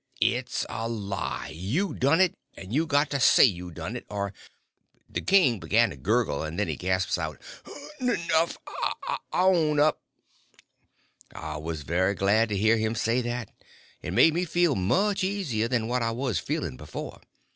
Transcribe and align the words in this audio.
"It's 0.19 0.65
a 0.67 0.89
lie! 0.89 1.51
You 1.53 1.93
done 1.93 2.21
it, 2.21 2.33
and 2.57 2.73
you 2.73 2.87
got 2.87 3.11
to 3.11 3.19
say 3.19 3.43
you 3.43 3.69
done 3.69 3.95
it, 3.95 4.07
or—" 4.09 4.33
The 5.07 5.21
king 5.21 5.59
began 5.59 5.91
to 5.91 5.95
gurgle, 5.95 6.41
and 6.41 6.57
then 6.57 6.67
he 6.67 6.75
gasps 6.75 7.19
out: 7.19 7.39
"'Nough!—I 7.99 9.17
own 9.31 9.79
up!" 9.79 10.01
I 11.35 11.57
was 11.57 11.83
very 11.83 12.15
glad 12.15 12.49
to 12.49 12.57
hear 12.57 12.77
him 12.77 12.95
say 12.95 13.21
that; 13.21 13.51
it 14.01 14.13
made 14.13 14.33
me 14.33 14.43
feel 14.43 14.73
much 14.73 15.21
more 15.23 15.29
easier 15.29 15.67
than 15.67 15.87
what 15.87 16.01
I 16.01 16.09
was 16.09 16.39
feeling 16.39 16.77
before. 16.77 17.21